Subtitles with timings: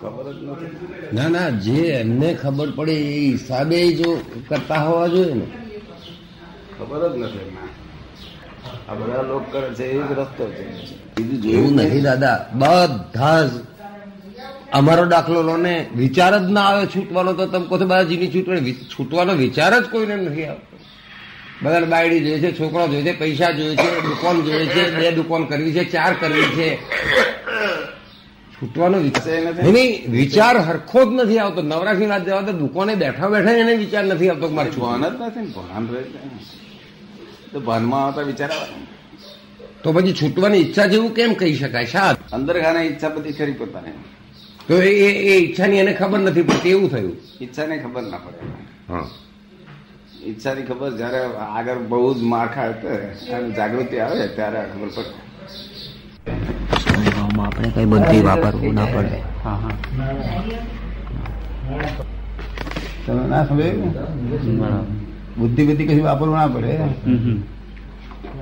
[0.00, 0.72] ખબર જ નથી
[1.12, 4.10] ના ના જે એમને ખબર પડે એ હિસાબે જો
[4.48, 5.46] કરતા હોવા જોઈએ ને.
[6.74, 7.50] ખબર જ નથી
[8.88, 10.64] આ બધા લોકો કરે છે એ જ રસ્તો છે.
[11.16, 12.38] બીજું જોયું નથી દાદા.
[12.54, 13.52] બધા જ
[14.72, 18.32] અમારો દાખલો લો ને વિચાર જ ના આવે છૂટવાનો તો તમે કહો છો બધા જીની
[18.32, 18.60] છૂટવાનો
[18.92, 20.74] છૂટવાનો વિચાર જ કોઈને નથી આવતો.
[21.62, 25.42] બધાને બાયડી જોઈએ છે છોકરા જોઈએ છે પૈસા જોઈએ છે દુકાન જોઈએ છે બે દુકાન
[25.46, 26.68] કરવી છે ચાર કરવી છે.
[28.62, 28.98] છૂટવાનો.
[28.98, 31.62] નહીં, વિચાર હરખો જ નથી આવતો.
[31.62, 35.40] નવરાશની વાત જવા તો દુકાને બેઠા બેઠા એને વિચાર નથી આવતો મારે ભાન જ નથી
[35.40, 36.02] ને ભાન રહે
[37.52, 38.50] તો ભાનમાં આવતા વિચાર
[39.82, 41.86] તો પછી છૂટવાની ઈચ્છા જેવું કેમ કહી શકાય?
[41.86, 42.16] શા?
[42.32, 43.92] અંદર ખાને ઈચ્છા બધી ખરી પોતાને
[44.68, 47.16] તો એ એ- એ ઈચ્છાની એને ખબર નથી પડતી એવું થયું?
[47.40, 48.92] ઈચ્છાને ખબર ના પડે.
[48.92, 49.08] હા.
[50.24, 52.72] ઈચ્છાની ખબર જયારે આગળ બહુ જ માર ખાય
[53.56, 55.25] જાગૃતિ આવે ત્યારે ખબર પડે.
[56.26, 59.18] આપણે કઈ બનતી વાપરવું ના પડે.
[59.44, 59.76] હા હા.
[63.06, 64.86] તમે ના સમજાયું?
[65.38, 66.72] બુદ્ધિ બુદ્ધિ કશું વાપરવું ના પડે.
[67.06, 67.42] હમ હમ.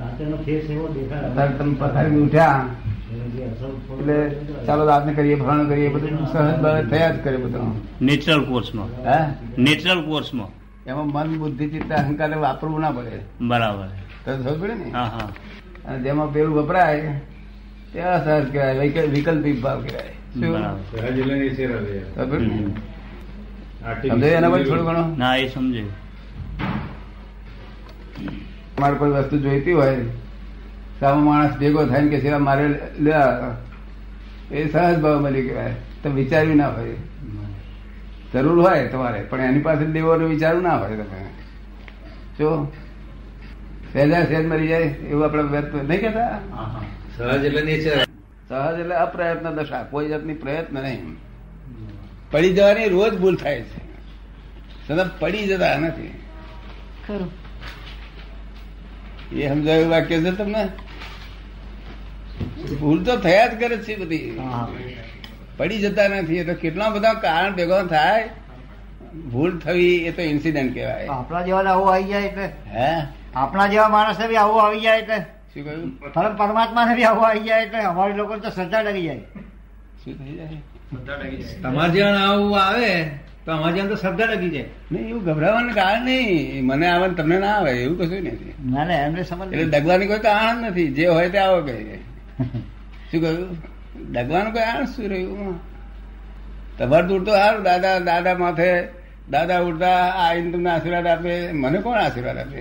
[0.07, 2.65] અત્યારે તમે પથારી ઉઠ્યા.
[3.99, 4.17] એટલે
[4.65, 7.71] ચાલો રાતને કરીએ ભરણ કરીએ બધું સહજ થયા જ કરે બધું.
[8.01, 9.19] નેચરલ કોર્સમાં હે?
[9.57, 10.49] નેચરલ કોર્સમાં
[10.87, 13.19] એમાં મન બુદ્ધિ ચિત્ત અહંકાર વાપરવું ના પડે.
[13.41, 13.87] બરાબર.
[14.25, 14.91] તો સમજ પડે ને?
[14.91, 15.29] હા હા.
[15.85, 17.21] અને જેમાં પેલું વપરાય
[17.95, 18.79] તે સહજ કહેવાય?
[18.79, 20.15] વૈકલ- વૈકલ્પિક ભાવ કહેવાય.
[24.27, 25.17] એના પછી થોડું ઘણું?
[25.17, 25.85] ના એ સમજે.
[28.79, 30.05] મારે કોઈ વસ્તુ જોઈતી હોય
[30.99, 32.79] સામો માણસ ભેગો થાય કે સેવા મારે
[34.51, 35.75] એ સહજ ભાવ મળી કહેવાય.
[36.03, 36.95] તો વિચાર્યું ના હોય.
[38.33, 41.25] જરૂર હોય તમારે પણ એની પાસે દેવાનું વિચારવું ના હોય તમે.
[42.39, 42.71] જો
[43.93, 46.39] સહેજા સહેજ મરી જાય એવું આપણે વ્યક્ત નહીં કહેતા?
[47.19, 48.03] હા નેચર
[48.49, 51.15] સહજ એટલે અપ્રયત્ન દશા કોઈ જાતની પ્રયત્ન નહીં.
[52.31, 53.85] પડી જવાની રોજ ભૂલ થાય છે.
[54.87, 56.21] સદા પડી જતા નથી.
[57.07, 57.31] ખરું.
[59.31, 60.69] એ સમજાયું વાક્ય છે તમને?
[62.79, 64.39] ભૂલ તો થયા જ કરે છે બધી.
[65.57, 68.29] પડી જતા નથી એ તો કેટલા બધા કારણ ભેગો થાય.
[69.31, 71.07] ભૂલ થવી એ તો ઇન્સિડન્ટ કહેવાય.
[71.07, 72.45] આપણા જેવા આવું આવી જાય એટલે.
[72.45, 73.07] હે?
[73.35, 75.34] આપણા જેવા માણસ બી આવું આવી જાય એટલે.
[75.55, 75.89] શું કહ્યું?
[76.13, 79.23] પરમ પરમાત્મા ને બી આવું આવી જાય એટલે અમારી લોકો તો શ્રદ્ધા ડરી જાય.
[80.01, 80.57] શું થઈ જાય?
[81.63, 82.91] તમારે જ્યાં આવું આવે
[83.45, 84.67] તો અમારે જેમ તો શ્રદ્ધા લગી જાય.
[84.91, 86.65] નહીં એવું ગભરાવાનું કારણ નહીં.
[86.69, 90.23] મને આવે તમને ના આવે એવું કશું નથી ના ના એમને સમજ એટલે ડગવાની કોઈ
[90.27, 90.89] કારણ નથી.
[90.97, 91.75] જે હોય તે આવો કહે.
[93.09, 93.57] શું કહ્યું?
[94.11, 95.55] ડગવાનું કોઈ કારણ શું રહ્યું?
[96.77, 98.69] તમારે દૂર તો સારું દાદા દાદા માથે
[99.33, 101.33] દાદા ઉડતા આવીને તમને આશીર્વાદ આપે.
[101.61, 102.59] મને કોણ આશીર્વાદ આપે?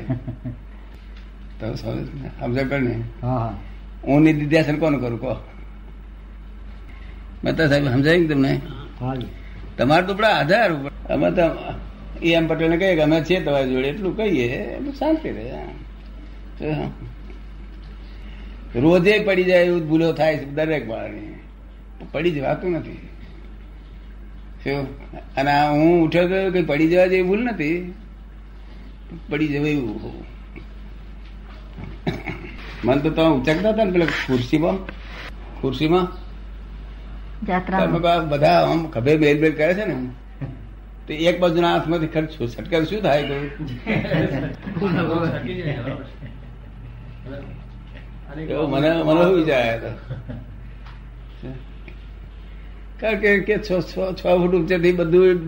[1.61, 3.55] તો સમજ ને હા
[4.21, 5.21] નિધિધ્યાસન કોણ કરું?
[5.21, 5.35] કહો.
[7.45, 8.53] મહેતા સાહેબ સમજાય ને તમને?
[9.79, 10.91] તમારે તો પેલા આધાર ઉપર.
[11.11, 11.45] અમે તો
[12.23, 15.49] એ એમ પટેલને કહીએ કે અમે છીએ તમારી જોડે એટલું કહીએ એટલે શાંતિ રહે
[18.75, 21.35] રોજે પડી જાય એવું ભૂલો થાય છે દરેક બાળની
[22.13, 23.03] પડી જવાતું નથી.
[25.37, 27.95] અને હું ઉઠ્યો ગયો કે પડી જવા જેવી ભૂલ નથી.
[29.31, 30.34] પડી જવાય એવું
[32.85, 34.79] મન તો તમે ઉચકતા હતા ને પેલા ખુરશીમાં?
[35.59, 36.07] ખુરશીમાં?
[37.71, 37.87] તમે
[38.31, 39.97] બધા આમ ખભે બેલ બેલ કરે છે ને?
[41.07, 43.23] તો એક બાજુના હાથમાંથી ખર્ચ છટકાર શું થાય
[48.49, 49.91] કહ્યું મને મને શું વિચાર તો.
[53.01, 55.39] કારણ કે કે છ છ છ ફૂટ ઊંચાથી બધું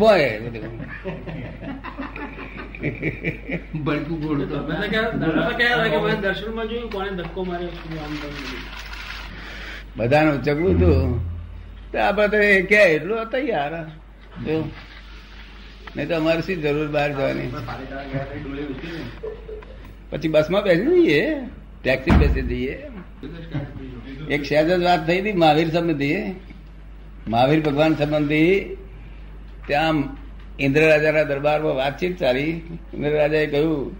[0.00, 0.74] ભય બધું.
[3.74, 4.56] બળકું ગોળું તો
[6.20, 7.68] દર્શનમાં જોયું કોને ધક્કો માર્યો?
[7.68, 8.60] આમ તેમ બધું.
[9.96, 10.96] બધાને ઉચકવું હતું
[11.92, 13.72] તો આપડે તો એ કે એટલું તૈયાર
[14.44, 14.56] જો.
[15.96, 17.48] નહીં તો અમારે શી જરૂર બહાર જવાની?
[20.10, 21.22] પછી બસમાં બેસી જઈએ.
[21.82, 22.74] ટેક્સી બેસી જઈએ.
[24.30, 26.16] એક સહેજ જ વાત થઈ હતી મહાવીર સંબંધી.
[27.28, 28.76] મહાવીર ભગવાન સંબંધી.
[29.66, 29.94] ત્યાં
[30.60, 32.50] ઇન્દ્ર રાજાના દરબારમાં વાતચીત ચાલી.
[32.94, 33.96] ઇન્દ્ર રાજાએ કહ્યું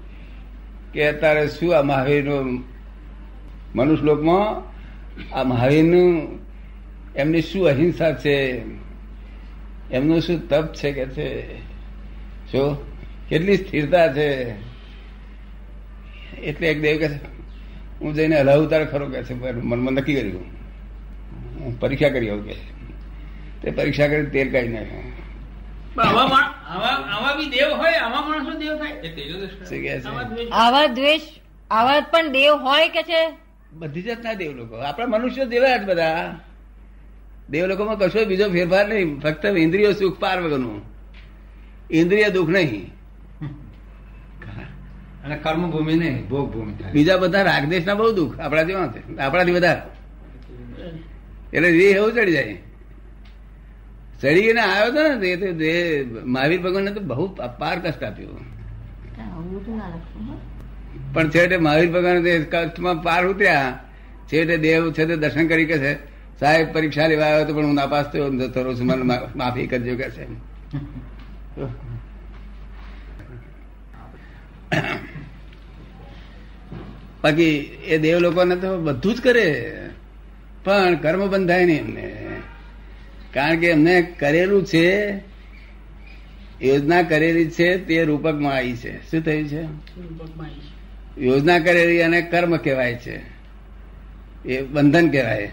[0.92, 2.64] કે અત્યારે શું આ મહાવીરનું
[3.74, 4.42] મનુષ્યલોકમાં?
[5.34, 6.38] આ મહાવીરનું
[7.16, 8.36] એમની શું અહિંસા છે?
[9.92, 11.58] એમનું શું તપ છે કે છે?
[12.52, 12.76] શું
[13.28, 14.50] કેટલી સ્થિરતા છે?
[16.40, 17.06] એટલે એક દેવ કે
[18.00, 19.34] હું જઈને હલાવું તારે ખરો કે છે.
[19.34, 21.80] મનમાં નક્કી કર્યું.
[21.80, 22.54] પરીક્ષા કરી આવું કે
[23.62, 25.17] તે પરીક્ષા કરી, તેલ કાઢી નાખ્યું
[25.96, 28.90] આવા માણ- આવા આવા બી દેવ હોય આવા માણસો દેવ થાય?
[28.90, 30.50] એ તેજોદર્શ શું કહે છે?
[30.50, 31.20] આવા દ્વેષ.
[31.70, 33.38] આવા પણ દેવ હોય કે છે?
[33.72, 34.76] બધી જાતના દેવ લોકો.
[34.76, 36.40] આપણા મનુષ્ય દેવા જ બધા.
[37.50, 39.20] દેવ લોકોમાં કશો બીજો ફેરફાર નહીં.
[39.20, 40.82] ફક્ત ઇન્દ્રિય સુખ પાર વગરનું.
[41.90, 42.94] ઇન્દ્રિય દુઃખ નહીં.
[45.24, 48.40] અને કર્મ ભૂમિ નહીં ભોગ ભૂમિ બીજા બધા રાગદેશના બહુ દુઃખ.
[48.40, 49.80] આપણાથી વાંચે આપણાથી વધારે.
[51.56, 52.58] એટલે એ એવું ચડી જાય.
[54.20, 55.72] ચડીને આવ્યો હતો ને તે
[56.24, 58.40] મહાવીર ભગવાનને તો બહુ અપાર કષ્ટ આપ્યું.
[61.14, 63.72] પણ છેવટે મહાવીર ભગવાન તે કષ્ટમાં પાર ઉતર્યા.
[64.28, 65.92] છેવટે દેવ છે તે દર્શન કરી કે છે.
[66.40, 69.04] સાહેબ પરીક્ષા લેવા આવ્યો તો પણ હું નાપાસ થયો જતો રહું છું મને
[69.36, 70.24] માફી કરજો કે છે.
[77.22, 77.54] બાકી
[77.86, 79.48] એ દેવ લોકોને તો બધું જ કરે.
[80.64, 82.07] પણ કર્મ બંધાય નહીં એમને.
[83.38, 85.16] કારણ કે એમને કરેલું છે
[86.62, 89.10] યોજના કરેલી છે તે રૂપકમાં આવી છે.
[89.10, 89.62] શું થયું છે.
[91.24, 93.20] યોજના કરેલી અને કર્મ કહેવાય છે.
[94.48, 95.46] એ બંધન કહેવાય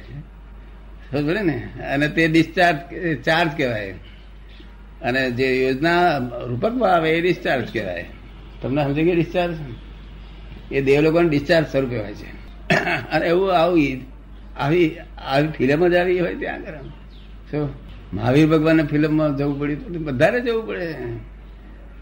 [1.12, 1.70] સમજે ને?
[1.94, 2.78] અને તે ડિસ્ચાર્જ
[3.24, 3.92] ચાર્જ કહેવાય.
[5.02, 8.06] અને જે યોજના રૂપકમાં આવે એ ડિસ્ચાર્જ કહેવાય.
[8.62, 9.56] તમને સમજી કે ડિસ્ચાર્જ?
[10.72, 12.30] એ દેવ લોકોને ડિસ્ચાર્જ સ્વરૂપ કહેવાય છે.
[13.12, 13.81] અને એવું આવું
[14.58, 16.74] આવી આવી ફિલ્મ જ આવી હોય ત્યાં આગળ.
[17.51, 17.69] શું
[18.13, 20.95] મહાવીર ભગવાનને ફિલ્મમાં જવું પડ્યું તો બધાને જવું પડે.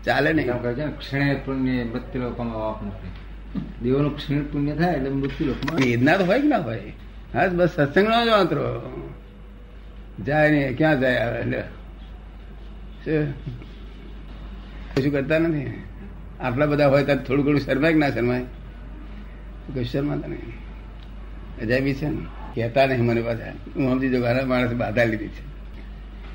[0.06, 0.98] ચાલે નહીં.
[0.98, 3.10] ક્ષણે પુણ્ય મૃત્યુ લોકોમાં વાપ નથી.
[3.84, 6.82] દેવોનું ક્ષીણ પુણ્ય થાય એટલે મૃત્યુ લોકોમાં વેદના તો હોય કે ના હોય?
[7.34, 8.64] હા બસ સત્સંગનો જ વાંતરો
[10.26, 11.40] જાય ને ક્યાં જાય આવે?
[11.40, 11.64] એટલે?
[14.96, 15.84] કશું કરતા નથી.
[16.40, 18.42] આટલા બધા હોય ત્યારે થોડું ઘણું શરમાય કે ના શરમાય?
[18.42, 20.52] કશું શરમાતા નહીં.
[21.62, 22.43] અજાયબી છે ને.
[22.56, 25.54] કહેતા નહીં મને પાછા હું સમજી ઘણા માણસે બાધા લીધી છે.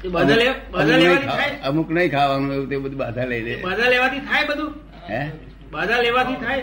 [0.04, 1.50] એ બાધા લે- બાધા અમુક નહીં લેવાથી ખા- થાય?
[1.62, 3.56] અમુક નહીં ખાવાનું એવું તે બધું બાધા લઈ લે.
[3.56, 4.74] બાધા લેવાથી થાય બધું?
[5.10, 5.30] હે?
[5.72, 6.60] બાધા લેવાથી થાય?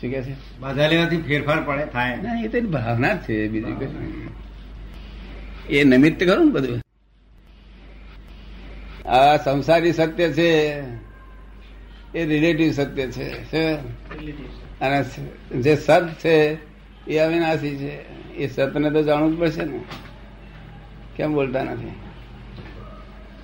[0.00, 0.34] શું કે છે?
[0.60, 2.16] બાધા લેવાથી ફેરફાર પડે થાય.
[2.16, 4.32] ના એ તો ભાવના જ છે બીજું કશું
[5.70, 6.80] એ નિમિત્ત ખરું ને બધું.
[9.08, 10.80] આ સંસારી સત્ય છે
[12.14, 13.72] એ રિલેટિવ સત્ય છે
[14.80, 15.04] અને
[15.60, 16.54] જે સત છે
[17.06, 18.22] એ અવિનાશી છે.
[18.34, 19.80] એ સતને તો જાણવું જ પડશે ને.
[21.16, 21.92] કેમ બોલતા નથી?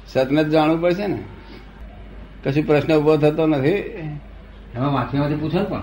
[0.06, 1.22] સતને જ જાણવું પડશે ને?
[2.44, 3.70] કશું પ્રશ્ન ઊભો થતો નથી?
[3.70, 5.82] એમાં માથીમાંથી પૂછો પણ.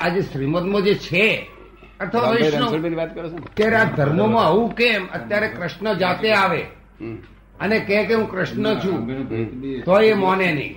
[0.00, 1.50] આજે શ્રીમદમાં જે છે
[2.00, 5.06] અથવા વૈષ્ણવ વાત કરો છો અત્યારે આ ધર્મમાં આવું કેમ?
[5.06, 6.62] અત્યારે કૃષ્ણ જાતે આવે.
[7.60, 9.24] અને કે કે હું કૃષ્ણ છું.
[9.84, 10.76] તો એ મોને નહીં.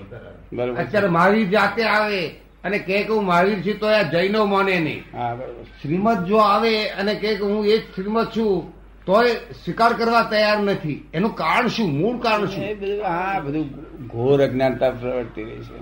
[0.53, 2.40] બરોબર અત્યારે મારી જાતે આવે.
[2.63, 5.17] અને કે હું મહાવીર છું તો આ જૈનો મોને નહીં.
[5.17, 5.37] હા
[5.81, 8.73] શ્રીમદ જો આવે અને કે હું એ જ શ્રીમદ છું
[9.05, 11.09] તોય સ્વીકાર કરવા તૈયાર નથી.
[11.13, 11.89] એનું કારણ શું?
[11.97, 12.63] મૂળ કારણ શું?
[13.03, 13.67] હા બધું
[14.07, 15.79] ઘોર અજ્ઞાનતા પ્રવર્તી રહી છે.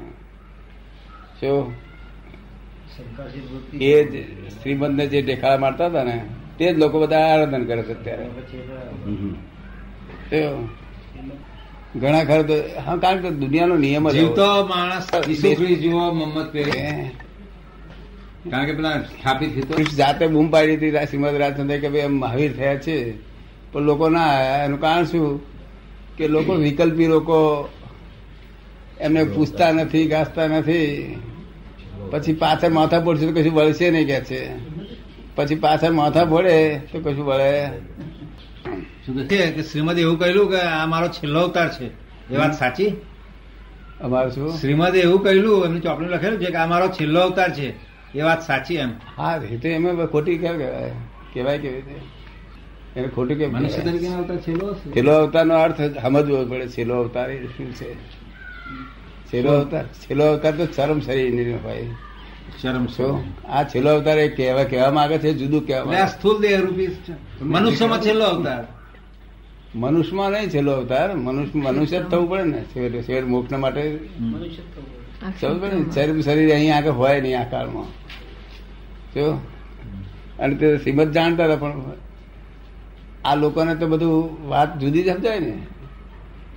[1.39, 1.73] શું
[3.73, 4.13] એ જ
[4.61, 6.25] શ્રીમંતને જે દેખાડા મારતા હતા ને
[6.57, 8.25] તે જ લોકો બધા આરાધન કરે છે અત્યારે?
[11.95, 12.53] ઘણા ખરા તો
[12.85, 15.07] હા કારણ કે દુનિયાનો નિયમ જ જીવતો માણસ
[16.13, 17.11] મમ્મત પહેરે
[18.51, 22.75] કારણ કે પેલા સ્થાપિત થતો જાતે બૂમ પાડી હતી શ્રીમદ રાજચંદ્ર કે ભાઈ મહાવીર થયા
[22.75, 22.97] છે.
[23.71, 24.33] પણ લોકો ના.
[24.65, 25.41] એનું કારણ શું?
[26.17, 27.69] કે લોકો વિકલ્પી લોકો
[28.99, 31.15] એમને પૂછતા નથી ગાસતા નથી.
[32.11, 34.41] પછી પાછળ માથા પડશે તો કશું વળશે નહીં કે છે.
[35.35, 37.71] પછી પાછળ માથા પડે તો કશું વળે.
[39.09, 41.85] શું કહે કે શ્રીમદ એવું કહેલું કે આ મારો છેલ્લો અવતાર છે.
[42.33, 42.95] એ વાત સાચી?
[44.01, 44.57] અમારું શું?
[44.57, 47.73] શ્રીમદે એવું કહેલું એમની ચોપડી લખેલું છે કે આ મારો છેલ્લો અવતાર છે.
[48.17, 48.89] એ વાત સાચી એમ.
[49.17, 50.91] હા એ તો એમાં ખોટી કેમ કહેવાય?
[51.33, 51.95] કહેવાય કેવી રીતે?
[52.99, 54.73] એને ખોટું કે મનુષ્ય તરીકે અવતાર છેલ્લો.
[54.73, 57.93] છેલ્લો અવતારનો અર્થ સમજવો પડે છેલ્લો અવતાર એ શું છે?
[59.33, 61.87] છેલ્લો અવતાર છેલ્લો અવતાર તો ચરમ શરીર હોય.
[62.61, 63.23] શરમ શું?
[63.49, 65.33] આ છેલ્લો અવતાર એ કહેવા કહેવા માંગે છે?
[65.33, 66.87] જુદું કહેવા સ્થુલ દેહ રૂપી
[67.41, 68.63] મનુષ્યમાં છેલ્લો અવતાર.
[68.63, 68.78] છે.
[69.75, 71.15] મનુષ્યમાં નહીં છેલ્લો અવતાર.
[71.15, 72.63] મનુષ્ય મનુષ્ય જ થવું પડે ને.
[72.73, 75.39] શેર શેર મોક્ષ માટે મનુષ્ય થવું પડે.
[75.41, 75.91] સમજ પડે ને.
[75.91, 77.85] શરીર શરીર અહીં આગળ હોય નહીં આ કાળમાં
[79.13, 79.41] જો?
[80.39, 81.81] અને તે શ્રીમદ જાણતા હતા પણ
[83.25, 85.51] આ લોકોને તો બધું વાત જુદી જ સમજાય ને.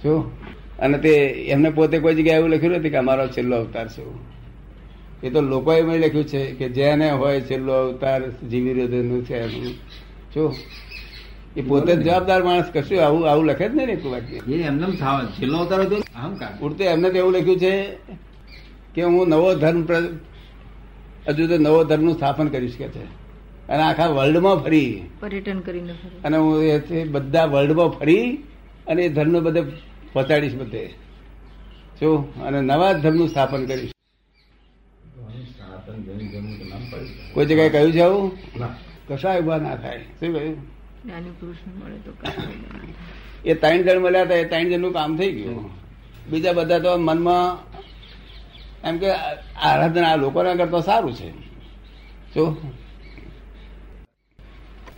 [0.03, 0.31] જો?
[0.79, 1.09] અને તે
[1.49, 4.33] એમને પોતે કોઈ જગ્યાએ એવું લખ્યું નથી કે અમારો છેલ્લો અવતાર છે
[5.27, 9.75] એ તો લોકોએ એમ લખ્યું છે કે જેને હોય છેલ્લો અવતાર જીવી રહ્યો છે એનું
[10.35, 10.55] શું
[11.57, 14.37] એ પોતે જવાબદાર માણસ કશું આવું આવું લખે જ નહીં ને કોઈ વાક્ય.
[14.37, 14.93] એ એમને એમ
[15.27, 17.73] છેલ્લો અવતાર હતો અહંકાર ઉડતે એમને તો એવું લખ્યું છે
[18.95, 19.83] કે હું નવો ધર્મ
[21.29, 23.05] હજુ તો નવો ધર્મનું સ્થાપન કરીશ કે છે.
[23.69, 25.05] અને આખા વર્લ્ડમાં ફરી.
[25.21, 25.93] પર્યટન કરીને
[26.25, 28.37] અને હું બધા વર્લ્ડમાં ફરી
[28.87, 29.61] અને એ ધર્મ બધે
[30.13, 30.85] પહોંચાડીશ બધે.
[32.01, 32.43] શું?
[32.43, 33.91] અને નવા ધર્મનું સ્થાપન કરીશ.
[37.35, 38.33] કોઈ જગ્યાએ કહ્યું છે આવું?
[39.09, 39.99] કશા ઊભા ના થાય.
[40.21, 40.72] શું કહ્યું?
[41.05, 41.31] જ્ઞાની
[41.81, 42.51] મળે તો કશાય
[43.45, 45.71] એ ત્રણ જણ મળ્યા હતા એ ત્રણ જણનું કામ થઈ ગયું.
[46.31, 47.59] બીજા બધા તો મનમાં
[48.89, 49.11] એમ કે
[49.63, 51.31] આરાધના આ લોકોના કરતા સારું છે.
[52.35, 52.73] શું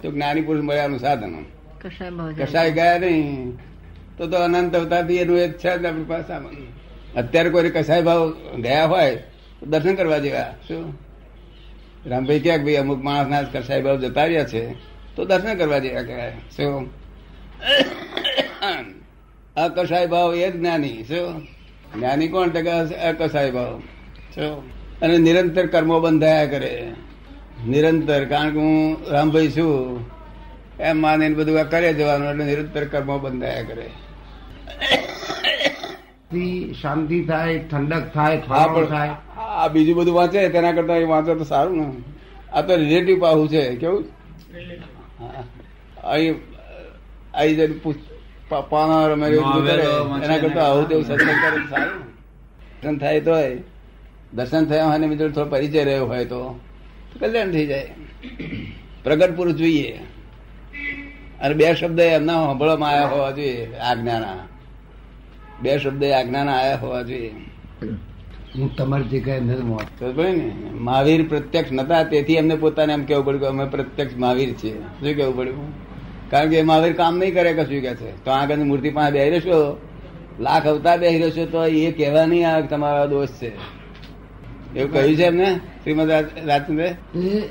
[0.02, 1.44] તો જ્ઞાની પુરુષ મળ્યાનું સાધન.
[2.38, 3.58] કસાય ગયા નહીં.
[4.18, 6.32] તો તો અનંત અવતારથી એનું એક છે જ આપણી પાસે
[7.16, 8.30] અત્યારે કોઈ કસાય ભાવ
[8.62, 9.16] ગયા હોય
[9.60, 10.54] તો દર્શન કરવા જેવા.
[10.68, 10.98] શું?
[12.06, 14.93] રામભાઈ ક્યાંક ભાઈ અમુક માણસના કસાય ભાવ જતા રહ્યા છે.
[15.16, 16.32] તો દર્શન કરવા જેવા કહેવાય.
[16.56, 16.90] શું?
[19.56, 21.04] અકસાય ભાવ એ જ જ્ઞાની.
[21.08, 21.42] શું?
[21.94, 22.78] જ્ઞાની કોણ ટકા
[23.08, 23.82] અકસાય ભાવ?
[24.34, 24.52] શું?
[25.00, 26.72] અને નિરંતર કર્મો બંધાયા કરે.
[27.66, 30.04] નિરંતર કારણ કે હું રામભાઈ છું.
[30.80, 33.86] એમ માને બધું આ કરે જવાનું એટલે નિરંતર કર્મો બંધાયા કરે.
[36.72, 39.10] શાંતિ થાય ઠંડક થાય પણ થાય.
[39.38, 41.86] આ બીજું બધું વાંચે તેના કરતા એ વાંચે તો સારું ને.
[42.52, 44.04] આ તો રિલેટિવ પાહું છે કેવું?
[46.04, 47.76] અહીં જઈને
[48.70, 49.84] પાના રમે કરે
[50.24, 52.02] એના કરતા આવું તેવું સત્સંગ કરે સારું
[52.82, 53.32] દર્શન થાય તો
[54.34, 56.40] દર્શન થયા હોય ને બીજો થોડો પરિચય રહ્યો હોય તો
[57.12, 57.88] તો કલ્યાણ થઈ જાય
[59.04, 60.00] પ્રગટ પુરુષ જોઈએ।
[61.40, 64.40] અને બે શબ્દ એમના સાંભળવામાં આવ્યા હોવા જોઈએ આજ્ઞાના।
[65.62, 67.32] બે શબ્દ આજ્ઞાના આવ્યા હોવા જોઈએ।
[68.58, 70.02] હું તમારી જગ્યાએ નથી મોત.
[70.80, 74.74] મહાવીર પ્રત્યક્ષ નતા તેથી એમને પોતાને એમ કેવું પડ્યું કે અમે પ્રત્યક્ષ મહાવીર છીએ.
[74.74, 75.64] શું કેવું પડ્યું?
[76.30, 78.24] કારણ કે એ મહાવીર કામ નહીં કરે કશું કે છે.
[78.24, 79.80] તો આગળની મૂર્તિ પાસે બેહી રહેશો.
[80.40, 83.50] લાખ અવતાર બેહી રહેશો તો એ કહેવા નહીં આવે તમારા દોષ છે.
[84.76, 85.50] એવું કહ્યું છે એમને
[85.82, 86.10] શ્રીમદ
[86.46, 86.88] રાજચંદ્ર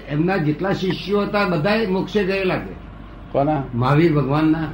[0.10, 2.74] એમના જેટલા શિષ્યો હતા બધા મોક્ષે ગયેલા છે
[3.31, 3.63] કોના?
[3.74, 4.67] મહાવીર ભગવાનના.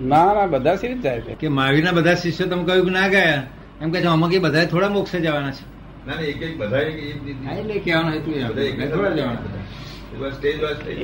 [0.00, 1.34] ના ના બધા શ્રી રીતે જાય છે.
[1.34, 3.42] કે મહાવીરના બધા શિષ્યો તમે કહ્યું કે ના ગયા?
[3.80, 5.80] એમ કે છે આમાં કે બધા થોડા મોક્ષે જવાના છે.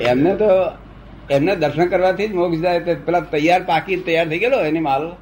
[0.00, 0.48] એમને તો
[1.30, 2.78] એમને દર્શન કરવાથી જ મોક્ષ જાય.
[2.78, 5.12] પેલા તૈયાર પાકી તૈયાર થઈ ગયેલો એની માલ.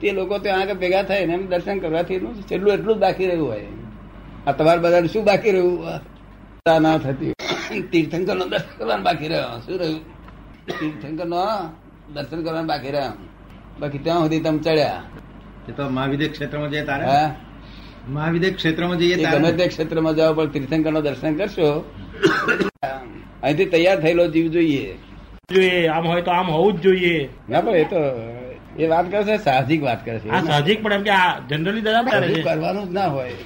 [0.00, 3.48] તે લોકો ત્યાં આગળ ભેગા થાય ને એમ દર્શન કરવાથી છેલ્લું એટલું જ બાકી રહ્યું
[3.48, 3.66] હોય.
[4.46, 5.84] આ તમારે બધાને શું બાકી રહ્યું?
[6.80, 7.32] ના થતી.
[7.80, 9.60] તીર્થંકર નો દર્શન કરવાનું બાકી રહ્યો.
[9.60, 10.00] શું રહ્યું?
[10.66, 11.46] તીર્થંકર નો
[12.12, 13.12] દર્શન કરવાનું બાકી રહ્યા.
[13.80, 15.02] બાકી ત્યાં સુધી તમે ચડ્યા.
[15.68, 17.04] એ તો મહાવિદ્ય ક્ષેત્રમાં જઈએ તારે?
[17.04, 17.28] હા.
[18.08, 21.68] મહાવિદ્ય ક્ષેત્રમાં જઈએ ગમે તે ક્ષેત્રમાં જાઓ પણ તીર્થંકર નો દર્શન કરશો.
[23.42, 24.96] અહીંથી તૈયાર થયેલો જીવ જોઈએ.
[25.50, 27.30] જોઈએ આમ હોય તો આમ હોવું જ જોઈએ.
[27.48, 28.00] ના પણ એ તો
[28.78, 30.28] એ વાત કરે છે સાહજિક વાત કરે છે.
[30.30, 33.36] આ સાહજિક પણ એમ કે આ જનરલી દાદા કરે કરવાનું જ ના હોય.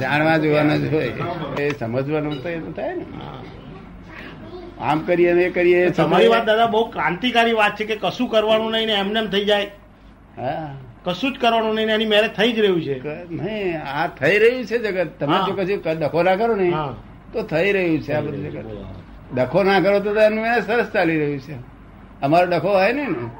[0.00, 1.12] જાણવા જોવાનું જ હોય.
[1.58, 3.04] એ સમજવાનું તો એ તો થાય ને.
[4.80, 5.80] આમ કરીએ ને એ કરીએ.
[5.92, 9.44] તમારી વાત દાદા બહુ ક્રાંતિકારી વાત છે કે કશું કરવાનું નહીં ને એમને એમ થઈ
[9.44, 9.68] જાય.
[11.04, 12.96] કશું જ કરવાનું નહીં એની મેરેજ થઈ જ રહ્યું છે.
[13.30, 15.08] નહીં આ થઈ રહ્યું છે જગત.
[15.20, 16.72] તમે જો કશું ડખો ના કરો ને.
[17.32, 18.66] તો થઈ રહ્યું છે આ બધું જગત.
[19.34, 21.54] ડખો ના કરો તો એનું એ સરસ ચાલી રહ્યું છે.
[22.22, 23.30] અમારો ડખો હોય ને ને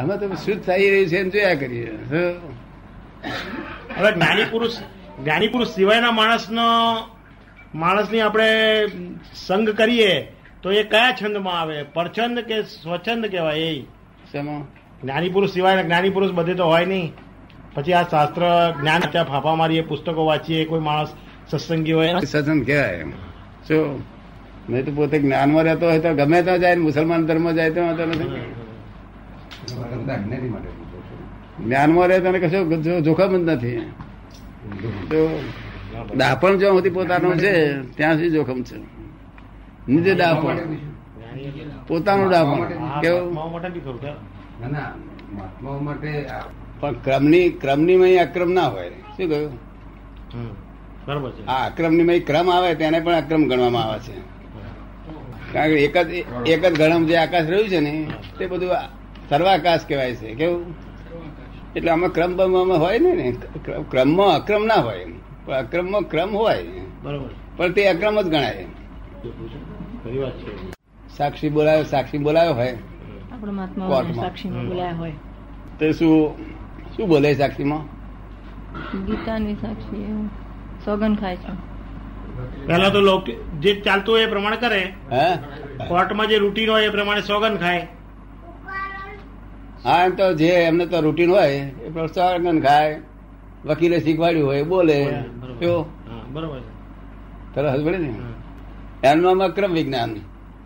[0.00, 1.90] અમે તો શુદ્ધ થઈ રહ્યું છે એમ જોયા કરીએ.
[3.98, 4.78] હવે જ્ઞાની પુરુષ
[5.24, 6.66] જ્ઞાની પુરુષ સિવાયના માણસનો
[7.74, 8.48] માણસની આપણે
[9.34, 10.12] સંગ કરીએ
[10.62, 11.82] તો એ કયા છંદમાં આવે?
[11.82, 13.58] પરછંદ કે સ્વચ્છંદ કહેવાય?
[13.58, 13.84] એ
[14.32, 14.62] શેમાં?
[15.02, 17.12] જ્ઞાની પુરુષ સિવાય જ્ઞાની પુરુષ બધે તો હોય નહીં.
[17.74, 18.42] પછી આ શાસ્ત્ર
[18.80, 21.08] જ્ઞાન ત્યાં ફાફા મારીએ પુસ્તકો વાંચીએ કોઈ માણસ
[21.48, 22.20] સત્સંગી હોય.
[22.20, 23.10] સત્સંગ કહેવાય એમ.
[23.68, 24.02] શું?
[24.70, 28.06] નહીં તો પોતે જ્ઞાનમાં રહેતો હોય તો ગમે ત્યાં જાય મુસલમાન ધર્મ જાય તો વાંધો
[28.06, 28.42] નથી.
[31.64, 33.76] જ્ઞાનમાં રહે તને કશું જોખમ જ નથી.
[35.10, 35.40] તો
[36.16, 38.76] દાપણ જ્યાં સુધી પોતાનું છે ત્યાં સુધી જોખમ છે.
[39.88, 40.58] નીચે દાપણ
[41.88, 44.35] પોતાનું દાપણ કેવું?
[44.60, 44.92] ના ના
[45.32, 46.26] મહાત્માઓ માટે
[46.80, 48.90] પણ ક્રમની ક્રમની માં અક્રમ ના હોય.
[49.16, 49.52] શું કહ્યું.
[51.32, 51.46] છે.
[51.46, 54.16] આ અક્રમની મય ક્રમ આવે તેને પણ અક્રમ ગણવામાં આવે છે.
[55.52, 56.10] કારણ કે એક જ
[56.48, 58.06] એક જ ગણમ જે આકાશ રહ્યું છે ને
[58.38, 58.70] તે બધું
[59.28, 60.34] સર્વાકાશ કહેવાય છે.
[60.34, 60.74] કેવું?
[61.76, 63.34] એટલે આમાં ક્રમ બમમાં હોય ને ને
[63.90, 65.06] ક્રમમાં અક્રમ ના હોય
[65.44, 66.62] પણ અક્રમમાં ક્રમ હોય.
[67.02, 67.30] બરાબર.
[67.56, 68.66] પણ તે અક્રમ જ ગણાય.
[70.20, 70.52] વાત છે.
[71.16, 72.78] સાક્ષી બોલાયો સાક્ષી બોલાયો હોય.
[74.14, 75.12] સાક્ષીમાં બોલાયા હોય
[75.80, 76.34] તે શું
[76.96, 77.84] શું બોલે સાક્ષીમાં
[79.06, 80.28] ગીતાની સાક્ષી
[80.84, 81.52] સોગન ખાય છે
[82.66, 83.28] પહેલા તો લોક
[83.60, 84.92] જે ચાલતું હોય એ પ્રમાણે કરે.
[85.88, 87.88] કોર્ટમાં જે રૂટીન હોય એ પ્રમાણે સોગન ખાય.
[89.84, 93.00] હા એમ તો જે એમને તો રૂટીન હોય એ પ્રોત્સાહન ખાય.
[93.64, 94.98] વકીલે શીખવાડ્યું હોય એ બોલે.
[95.40, 95.64] બરોબર.
[95.64, 96.72] શું બરોબર છે.
[97.54, 98.10] તરસ ને?
[99.02, 100.14] એમનો નામ અક્રમ વિજ્ઞાન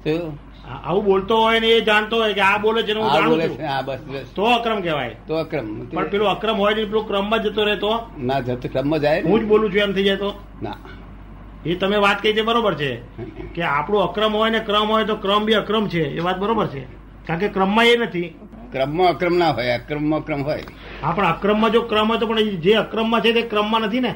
[0.04, 0.38] શું
[0.70, 4.34] આવું બોલતો હોય ને એ જાણતો હોય કે આ બોલે છે હું જાણું છું.
[4.34, 5.16] તો અક્રમ કહેવાય.
[5.26, 5.84] તો અક્રમ.
[5.84, 9.44] પણ પેલો અક્રમ હોય ને પેલું ક્રમમાં જતો રહેતો ના જતો ક્રમમાં જાય હું જ
[9.44, 10.40] બોલું છું એમ થઈ જાય તો?
[10.62, 10.76] ના.
[11.66, 12.96] એ તમે વાત કહી છે બરોબર છે?
[13.54, 16.66] કે આપણું અક્રમ હોય ને ક્રમ હોય તો ક્રમ બી અક્રમ છે એ વાત બરોબર
[16.66, 16.86] છે?
[17.26, 18.34] કારણ કે ક્રમમાં એ નથી.
[18.72, 20.62] ક્રમમાં અક્રમ ના હોય અક્રમમાં અક્રમ હોય.
[21.02, 24.14] હા પણ અક્રમમાં જો ક્રમ હોય તો પણ જે અક્રમમાં છે તે ક્રમમાં નથી ને?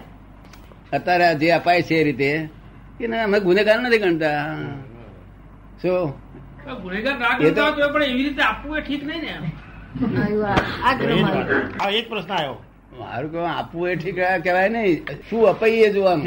[0.92, 2.49] અત્યારે આ જે અપાય છે એ રીતે
[2.99, 4.56] કે ના અમે ગુનેગાર નથી ગણતા.
[5.82, 6.24] શું?
[6.83, 7.16] ગુનેગાર
[7.92, 9.33] પણ એવી રીતે આપવું એ ઠીક નહીં ને
[12.11, 12.56] પ્રશ્ન આવ્યો.
[12.99, 14.94] મારું કહું આપવું એ ઠીક કહેવાય નહીં.
[15.30, 16.25] શું અપાય એ જોવાનું?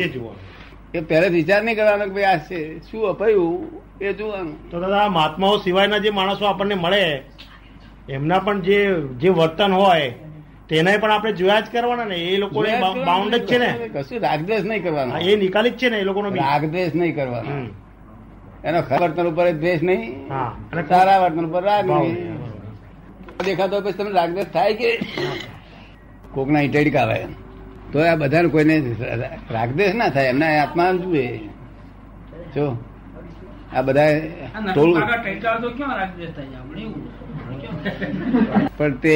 [0.93, 2.59] એ પહેલે વિચાર નહીં કરવાનો કે ભાઈ આ છે.
[2.91, 3.55] શું અપાયું
[4.01, 4.55] એ જોવાનું.
[4.69, 7.03] તો દાદા મહાત્માઓ સિવાયના જે માણસો આપણને મળે
[8.09, 8.77] એમના પણ જે
[9.21, 10.09] જે વર્તન હોય
[10.69, 12.17] તેને પણ આપણે જોયા જ કરવાના ને.
[12.29, 12.71] એ લોકોને
[13.05, 13.69] બાઉન્ડ જ છે ને.
[13.95, 15.13] કશું રાગદ્વેષ નહીં કરવાનો.
[15.17, 17.51] એ નિકાલી જ છે ને એ લોકોનો રાગદ્વેષ નહીં કરવાનો.
[18.63, 20.29] એનો ખરાબ વર્તન ઉપર દ્વેષ નહીં.
[20.29, 20.49] હા
[20.89, 22.15] સારા વર્તન ઉપર રાગ નહીં.
[23.45, 24.89] દેખાતો પછી તમને રાગદ્વેષ થાય કે?
[26.31, 27.27] કોકના ઈટેડી કાવાય
[27.91, 28.75] તો આ બધાને કોઈને
[29.49, 31.25] રાગદેશ ના થાય એમના આત્મા જુએ
[32.55, 32.65] જો
[33.73, 34.11] આ બધા
[38.77, 39.15] પણ તે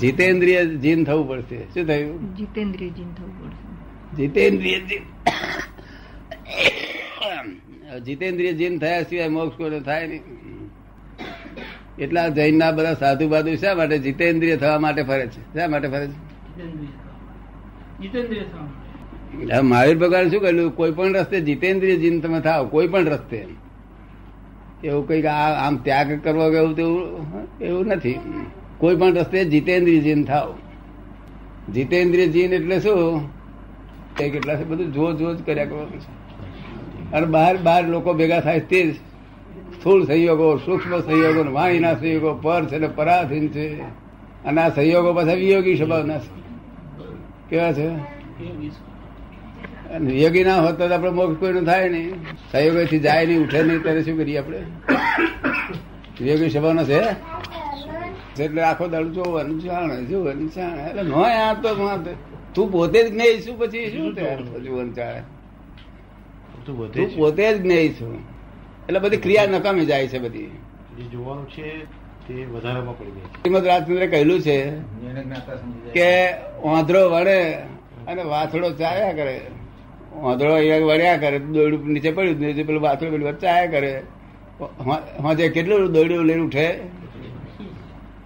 [0.00, 1.58] જીતેન્દ્રિય જીન થવું પડશે.
[1.74, 2.36] શું થયું?
[2.36, 3.73] જીતેન્દ્રિય જીન થવું પડશે.
[4.16, 5.02] જીતેન્દ્રિય જીન
[8.00, 10.22] જીતેન્દ્રિય જીન થયા સિવાય મોક્ષ કોઈ થાય નહીં.
[11.98, 15.42] એટલા જૈનના બધા સાધુ બાધુ શા માટે જીતેન્દ્રિય થવા માટે ફરે છે?
[15.54, 16.34] શા માટે ફરે છે?
[19.60, 23.46] મહાવીર ભગવાન શું કહ્યું કોઈ પણ રસ્તે જીતેન્દ્રિય જીન તમે થાવ કોઈ પણ રસ્તે
[24.84, 26.98] એવું કંઈક આ આમ ત્યાગ કરવો એવું તેવું
[27.60, 28.18] એવું નથી.
[28.78, 30.56] કોઈ પણ રસ્તે જીતેન્દ્રિય જીન થાવ.
[31.74, 33.43] જીતેન્દ્રિય જીન એટલે શું?
[34.18, 34.64] તે કેટલા છે?
[34.64, 36.24] બધું જો જો કર્યા કરવાનું છે.
[37.12, 38.94] અને બહાર બહાર લોકો ભેગા થાય તે જ.
[39.80, 43.80] સ્થૂળ સંયોગો, સૂક્ષ્મ સંયોગો ને વાણીના સંયોગો, પર છે ને પરાધીન છે.
[44.44, 46.44] અને આ સંયોગો પાછા વિયોગી સ્વભાવના છે.
[47.50, 47.88] કેવા છે?
[49.98, 52.12] યોગી ના હોત તો આપણે મોક્ષ કોઈનું થાય નહીં.
[52.52, 54.58] સહયોગથી જાય નહીં, ઉઠે નહીં, ત્યારે શું કરીએ આપણે?
[56.20, 57.00] યોગી સ્વભાવનો છે?
[58.42, 60.82] એટલે આખો દાડો જોવાનું, જાણે જોવાનું, જાણે.
[60.82, 62.14] એટલે નો આ તો.
[62.54, 62.70] તે.
[62.70, 64.14] પોતે જ નહીં છું પછી શું
[64.62, 65.22] જીવન ચાલે
[66.66, 67.06] તું છે.
[67.16, 68.14] પોતે જ નહીં છું
[68.88, 70.50] એટલે બધી ક્રિયા નકામી જાય છે બધી
[70.98, 71.68] જે જોવાનું છે
[72.28, 74.58] તે વધારામાં પડી જાય શ્રીમદ રાજચંદ્રે કહેલું છે.
[75.92, 76.08] કે
[76.64, 77.38] વાંધરો વળે
[78.06, 79.40] અને વાથડો ચાયા કરે
[80.22, 83.92] વાંદરો અહીંયા વળ્યા કરે દોડું નીચે પડ્યું નીચે પેલું વાથડો પેલું વચ્ચે ચાયા કરે
[85.22, 86.66] હોજે કેટલું દોડ્યું લઈને ઉઠે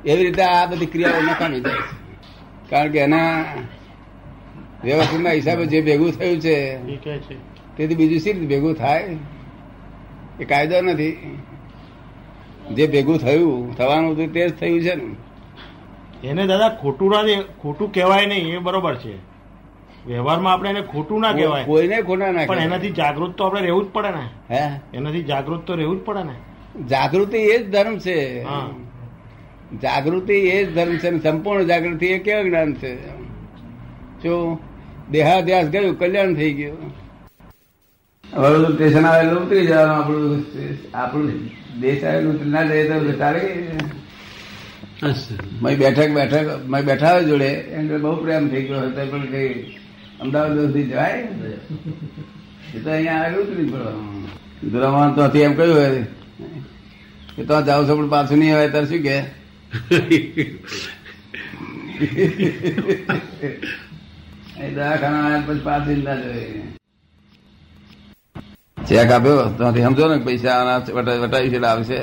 [0.05, 3.45] એવી રીતે આ બધી ક્રિયાઓ નકામી જાય છે કારણ કે એના
[4.85, 6.77] વ્યવસ્થિતના હિસાબે જે ભેગું થયું છે
[7.77, 9.17] તેથી બીજું સી રીતે ભેગું થાય?
[10.41, 11.39] એ કાયદો નથી.
[12.75, 15.17] જે ભેગું થયું થવાનું હતું તે જ થયું છે ને.
[16.27, 17.23] એને દાદા ખોટું ના
[17.63, 19.17] ખોટું કહેવાય નહીં એ બરોબર છે.
[20.07, 21.65] વ્યવહારમાં આપણે એને ખોટું ના કહેવાય.
[21.65, 24.55] કોઈને ખોટા ના પણ એનાથી જાગૃત તો આપણે રહેવું જ પડે ને.
[24.55, 24.81] હે?
[24.95, 26.85] એનાથી જાગૃત તો રહેવું જ પડે ને.
[26.85, 28.43] જાગૃતિ એ જ ધર્મ છે.
[28.43, 28.69] હા.
[29.83, 33.18] જાગૃતિ એ જ ધર્મ છે સંપૂર્ણ જાગૃતિ એ કેવું જ્ઞાન છે?
[34.23, 34.59] શું
[35.11, 36.79] દેહાધ્યાસ ગયું કલ્યાણ થઈ ગયું.
[38.37, 40.47] વડોદરા સ્ટેશન આવેલું ઉતરી જવાનું આપણું
[40.95, 41.33] આપણું
[41.81, 43.43] દેશ આવેલું ઉતરી ના જાય તો ચાલે?
[45.63, 49.55] મય બેઠક બેઠક મય બેઠા હોય જોડે એમ બહુ પ્રેમ થઈ ગયો હતો પણ કઈ
[50.21, 51.29] અમદાવાદ સુધી જવાય?
[52.75, 54.27] એ તો અહીંયા આવેલું ઉતરી પડવાનું.
[54.71, 56.07] દુરામાં તો એમ કહ્યું હોય.
[57.37, 59.17] કે તો જાવ છો પણ પાછું નહીં આવે ત્યારે શું કે?
[64.67, 66.63] દવાખાના આવ્યા પછી ના જોઈએ.
[68.89, 69.43] ચેક આપ્યો?
[69.43, 71.99] ત્યાંથી સમજો ને પૈસા આના વટા- વટાવી છે એટલે આવશે.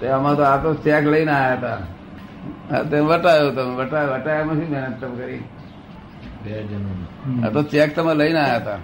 [0.00, 2.82] તે આમાં તો આ તો ચેક લઈને આવ્યા હતા.
[2.82, 5.38] તે વટાયો તમે વટાયો વટાયામાં શું મહેનત તમે કરી?
[7.44, 8.78] આ તો ચેક તમે લઈને આવ્યા હતા.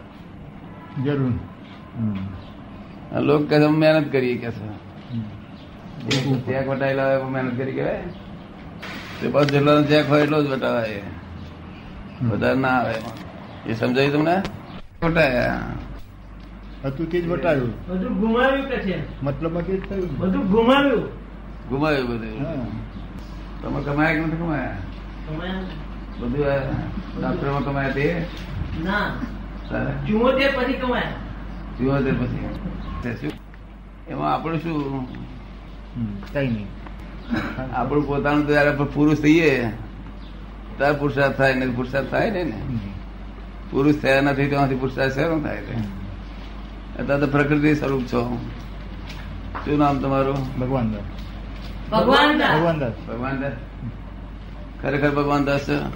[1.05, 1.33] જરૂર.
[3.12, 4.51] લોક લોકો કે અમે મહેનત કરી કે
[6.35, 8.03] ચેક વટાયેલા હોય મહેનત કરી કહેવાય.
[9.20, 11.03] તે પછી જેટલો ચેક હોય એટલો જ વટાવાય.
[12.23, 12.95] વધારે ના આવે.
[13.67, 14.43] એ સમજાયું તમને?
[15.03, 15.61] વટાયા
[16.85, 19.25] હતું તે જ બતાવ્યું બધું ગુમાવ્યું કે છે?
[19.25, 20.19] મતલબ થયું.
[20.19, 21.05] બધું ગુમાવ્યું?
[21.69, 22.47] ગુમાવ્યું બધું.
[22.47, 22.67] હા.
[23.63, 24.77] તમે કમાયા કે નથી કમાયા?
[26.21, 26.57] બધું આ
[27.21, 28.27] ડોક્ટરમાં કમાયા તે?
[28.85, 29.11] ના.
[29.71, 29.93] તારે?
[30.07, 31.11] ચુમ્મોતેર પછી કમાયા.
[31.79, 33.31] ચુમ્મોતેર પછી.
[34.09, 35.09] એમાં આપણું શું?
[36.33, 36.67] કઈ નહીં.
[37.73, 39.71] આપણું પોતાનું તો જયારે પુરુષ થઈએ.
[40.79, 42.45] ત્યારે પુરુષાર્થ થાય ને પુરુષાર્થ થાય ને.
[42.45, 42.62] ને
[43.71, 45.75] પુરુષ થયા નથી ત્યાંથી પુરુષાર્થ શેનો થાય છે?
[46.99, 48.38] અત્યારે તો પ્રકૃતિ સ્વરૂપ છો.
[49.64, 50.59] શું નામ તમારું?
[50.59, 51.03] ભગવાન દાસ.
[51.91, 52.93] ભગવાન ભગવાન દાસ.
[53.09, 53.53] ભગવાન દાસ.
[54.83, 55.93] ખરેખર ભગવાન દાસ છો?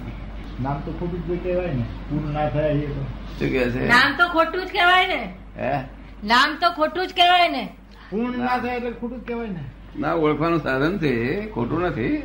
[0.61, 1.85] નામ તો ખોટું જ કહેવાય ને.
[2.09, 3.87] પૂર્ણ ના થાય એ શું કે છે?
[3.87, 5.33] નામ તો ખોટું જ કહેવાય ને.
[5.57, 5.83] હે?
[6.23, 7.75] નામ તો ખોટું જ કહેવાય ને.
[8.11, 9.63] પૂર્ણ ના થાય એટલે ખોટું જ કહેવાય ને.
[9.99, 12.23] ના ઓળખવાનું સાધન છે ખોટું નથી.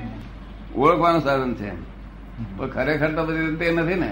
[0.77, 1.98] ઓળખવાનું સાધન છે
[2.57, 4.11] પણ ખરેખર તો બધી તે નથી ને?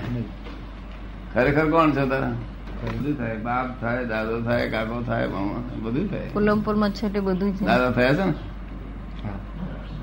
[1.34, 2.34] ખરેખર કોણ છે તારા?
[2.80, 3.36] બધું થાય.
[3.46, 6.28] બાપ થાય દાદો થાય કાકો થાય મામા બધું થાય.
[6.34, 8.34] કોલમપુરમાં છે તે બધું છે દાદા થયા છે ને?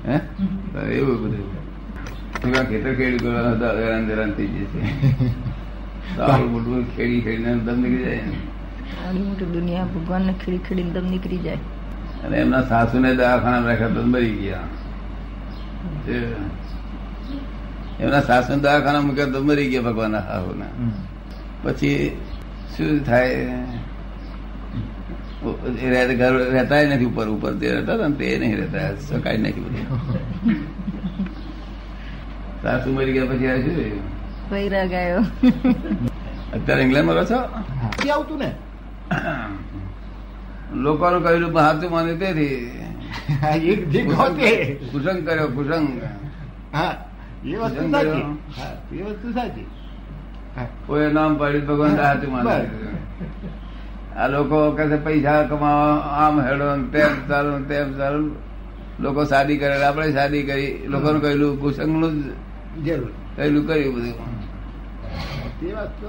[0.06, 0.16] હે.
[0.98, 1.46] એવું બધું.
[2.46, 4.80] એવા ખેતર ખેડી કરવાના હતા હેરાન હેરાન થઈ જશે
[6.16, 8.36] સારું મોટું ખેડી ખેડીને દમ નીકળી જાય ને.
[9.04, 11.60] આડી મોટી દુનિયા ભગવાન ને ખેડી ખેડીને દમ નીકળી જાય.
[12.24, 14.66] અને એમના સાસુને દવાખાના રાખ્યા તો મરી ગયા.
[16.06, 16.14] તે
[18.00, 20.64] એમના સાસુ દવાખાના મૂક્યા તો મરી ગયા ભગવાન હાહુને.
[21.62, 22.16] પછી
[22.76, 23.62] શું થાય?
[26.14, 29.82] ઘર રહેતા નથી ઉપર ઉપર તે રહેતા હતા ને તે નહીં રહેતા સકાઈ નાખી બધું.
[32.62, 34.00] સાસુ મરી ગયા પછી આ શું?
[34.52, 35.24] વૈરાગ આવ્યો.
[36.54, 37.38] અત્યારે ઇંગ્લેન્ડમાં રહો છો?
[38.12, 38.52] આવતું ને?
[40.74, 42.70] લોકોનું કહ્યું પણ હાથું માન્યું તેથી.
[44.92, 46.00] કુસંગ કર્યો કુસંગ.
[46.74, 47.13] હા.
[47.44, 48.24] એ વસ્તુ સાચી.
[48.98, 49.66] એ વસ્તુ સાચી.
[50.86, 52.70] કોઈ નામ પાડ્યું ભગવાન હાથું માને.
[54.16, 58.22] આ લોકો કહે પૈસા કમાવા આમ હેડો તેમ ચાલુ તેમ ચાલુ.
[59.00, 60.86] લોકો શાદી કરે આપણે શાદી કરી.
[60.88, 62.14] લોકોનું કહેલું કુસંગનું
[62.84, 63.12] જરૂર.
[63.36, 64.32] કહેલું કર્યું બધું.
[65.60, 66.06] તે વાત તો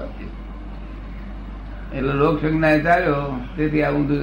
[1.94, 3.22] એટલે લોક સંજ્ઞા ચાલ્યો
[3.56, 4.22] તેથી આ ઊંધું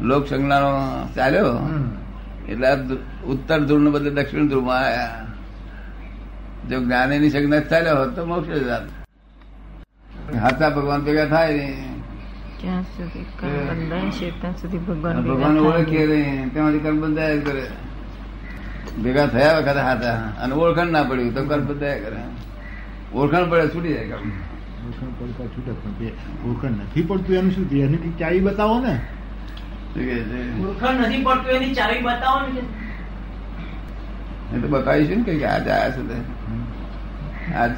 [0.00, 0.72] લોક સંજ્ઞાનો
[1.16, 1.52] ચાલ્યો.
[2.48, 2.68] એટલે
[3.26, 5.27] ઉત્તર ધ્રુવ ને બદલે દક્ષિણ ધ્રુવમાં આવ્યા
[6.70, 8.82] જો જ્ઞાનીની સંજ્ઞા ચાલ્યો હોત તો મોક્ષ જાત.
[10.36, 11.84] હાથા ભગવાન ભેગા થાય ને.
[12.64, 16.54] ભગવાન ભેગા ભગવાન થાય ઓળખીએ નહીં.
[16.54, 17.66] તેમાંથી કર્મ બંધાયા કરે.
[19.02, 20.14] ભેગા થયા વખત હાથા.
[20.14, 22.16] અને ઓળખાણ ના પડ્યું તો કર્મ બંધાયા કરે.
[23.14, 24.28] ઓળખાણ પડે છૂટી જાય કર્મ.
[24.86, 27.70] ઓળખાણ પડતા છૂટે પણ ઓળખાણ નથી પડતું એનું શું?
[27.70, 27.84] થયું?
[27.84, 29.00] એની ચાવી બતાવો ને.
[29.94, 32.87] શું ઓળખાણ નથી પડતું એની ચાવી બતાવો ને
[34.54, 36.16] એ તો બતાવીશું ને કે આજ આયા છે
[37.62, 37.72] આજ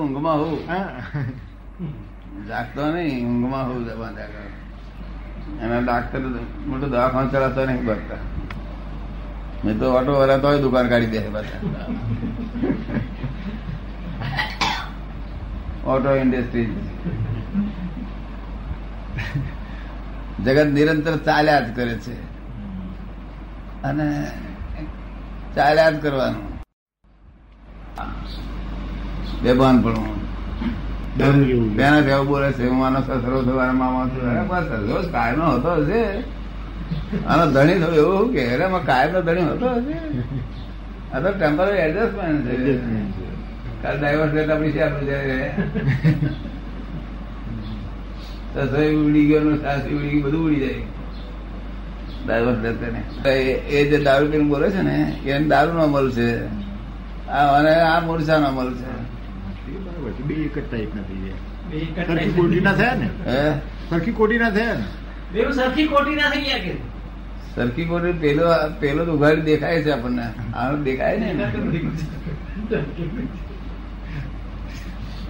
[0.00, 0.58] ઊંઘમાં હોઉં.
[2.48, 4.24] જાગતો નહીં ઊંઘમાં હોઉં જવા દે
[5.64, 6.22] એના ડાક્ટર
[6.68, 8.22] મોટો દવાખાનો ચલાવતો નહીં બગતા
[9.64, 11.60] મેં તો ઓટો વરાતો તોય દુકાન કાઢી દે પાછા.
[15.92, 16.68] ઓટો ઇન્ડસ્ટ્રી
[20.44, 22.14] જગત નિરંતર ચાલ્યા જ કરે છે.
[23.86, 24.06] અને
[25.54, 26.46] ચાલ્યા જ કરવાનું.
[29.42, 30.06] બેભાન પણ
[31.76, 34.24] બેના જેવું બોલે છે હું આનો સસરો છું આનો મામા છું.
[34.30, 34.96] અરે બસ સસરો
[35.54, 36.02] હતો હશે
[37.26, 38.42] આનો ધણી થયો એવું કે?
[38.54, 39.96] અરે માં કાયમ નો ધણી હતો હશે
[41.12, 42.54] આ તો ટેમ્પરરી એડજસ્ટમેન્ટ છે.
[43.82, 45.50] કાલ ડાયવર્સ લેટ આપણી છે આપણે જાય
[48.52, 50.82] સસરો ઉડી ગયો સાસરી ઉડી ગઈ બધું ઉડી જાય.
[52.26, 56.46] લેતે એ- એ જે દારૂ પીને બોલે છે ને એને દારૂ નો અમલ છે.
[57.28, 59.08] આ અને આ મૂર્છા નો અમલ છે.
[60.22, 61.32] બે એક જ ટાઈપ ના થઈ જાય.
[61.70, 63.08] બે એક જ સરખી કોટી ના થયા ને?
[63.90, 65.52] સરખી કોટી ના થયા ને?
[65.52, 66.74] સરખી કોટી ના થઈ ગયા કે?
[67.56, 68.44] સરખી કોટી પેલો
[68.80, 70.54] પેલો તો ઉઘાડી દેખાય છે આપણને.
[70.54, 71.44] આ દેખાય ને.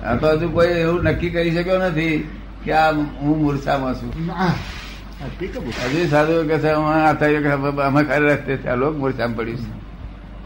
[0.04, 2.28] આ તો હજુ કોઈ એવું નક્કી કરી શક્યો નથી
[2.64, 4.12] કે આ હું મૂર્છામાં છું.
[5.18, 8.74] હજુ સાધુ કે છે અમે આ થયું કે અમે ખરે રસ્તે છે.
[8.74, 9.70] લોક મૂર્છામાં પડ્યું છે.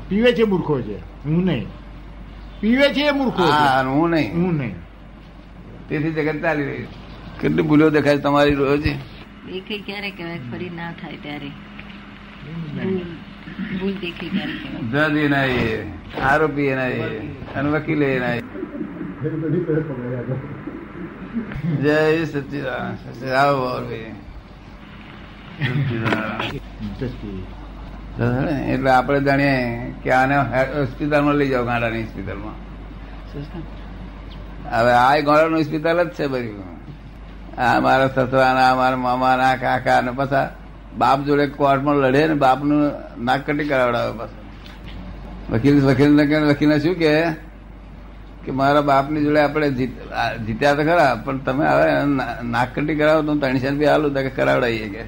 [0.09, 0.97] પીવે છે મૂર્ખો છે.
[0.97, 1.67] હું નહીં.
[2.61, 4.35] પીવે છે એ મૂર્ખો હા હું નહીં.
[4.35, 4.75] હું નહીં.
[5.89, 6.87] તેથી જગત ચાલી રહી.
[7.41, 8.83] કેટલી ભૂલો દેખાય તમારી રોજ?
[8.83, 10.39] દેખાય ક્યારે કહેવાય?
[10.39, 11.51] ફરી ના થાય ત્યારે.
[12.75, 13.01] ભૂલ
[13.81, 15.87] ભૂલ ક્યારે જજ એના એ
[16.23, 17.21] આરોપી એના એ
[17.57, 18.43] અને વકીલ એના એ
[21.83, 24.22] જય સચિદાન સચિદાન.
[28.73, 32.55] એટલે આપણે જાણીએ કે આને હોસ્પિટલમાં લઈ જાઓ, ગાંડાની હોસ્પિટલમાં
[34.77, 36.73] હવે આ ગાંડાનું હોસ્પિટલ જ છે બધું
[37.61, 40.51] આ મારા સસરા આ મારા મામા ના કાકા ને પાછા
[40.99, 42.91] બાપ જોડે કોર્ટમાં લડે ને બાપનું
[43.25, 44.43] નાક કટી કરાવડાવે પાછું.
[45.53, 47.31] વકીલ વકીલ વકીલને શું કે?
[48.45, 53.23] કે મારા બાપની જોડે આપણે જીત્યા તો ખરા, પણ તમે હવે ના- નાક કટી કરાવો
[53.23, 55.05] તો ત્રણસો રૂપિયા હાલું તો કરાવડાવીએ કે.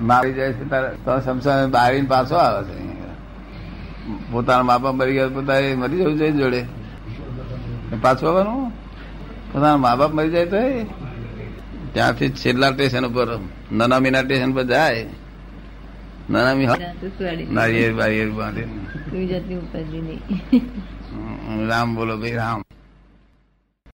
[0.00, 2.90] મારી જાય છે તારે તો સમસાને બારીને પાછો આવે છે
[4.32, 6.64] પોતાના મા બાપ મરી ગયા પોતાને મરી જવું જોઈએ જોડે.
[8.02, 8.70] પાછું આવવાનું?
[9.52, 10.56] પોતાના મા બાપ મરી જાય તો
[11.92, 13.38] ત્યાંથી છેલ્લા સ્ટેશન ઉપર
[13.72, 15.06] નાના મીના સ્ટેશન પર જાય.
[16.30, 16.76] નાના
[17.50, 18.64] નારિયેર બારિયેળ બાંધે.
[21.68, 22.62] રામ બોલો ભાઈ રામ.